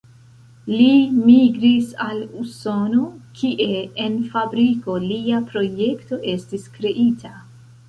Li 0.69 0.85
migris 1.25 1.91
al 2.05 2.23
Usono, 2.45 3.03
kie 3.41 3.69
en 4.07 4.17
fabriko 4.33 4.99
lia 5.07 5.45
projekto 5.53 6.23
estis 6.35 6.69
kreita. 6.81 7.35